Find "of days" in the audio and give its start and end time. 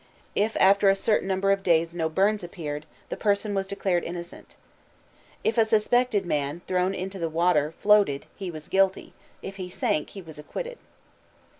1.51-1.93